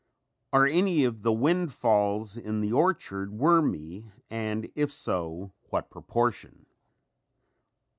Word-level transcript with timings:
Are 0.51 0.65
any 0.65 1.03
of 1.03 1.21
the 1.21 1.31
windfalls 1.31 2.35
in 2.35 2.61
the 2.61 2.73
orchard 2.73 3.33
wormy 3.33 4.09
and 4.31 4.71
if 4.73 4.91
so 4.91 5.53
what 5.69 5.91
proportion? 5.91 6.65